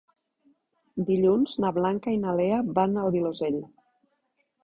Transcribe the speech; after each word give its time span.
Dilluns 1.09 1.51
na 1.65 1.71
Blanca 1.75 2.15
i 2.17 2.17
na 2.23 2.35
Lea 2.39 2.57
van 2.79 2.97
al 3.01 3.13
Vilosell. 3.17 3.59